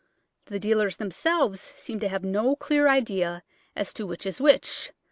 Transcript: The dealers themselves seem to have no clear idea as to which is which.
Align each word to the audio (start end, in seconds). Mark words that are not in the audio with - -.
The 0.47 0.57
dealers 0.57 0.97
themselves 0.97 1.61
seem 1.75 1.99
to 1.99 2.07
have 2.07 2.23
no 2.23 2.55
clear 2.55 2.89
idea 2.89 3.43
as 3.75 3.93
to 3.93 4.07
which 4.07 4.25
is 4.25 4.41
which. 4.41 4.91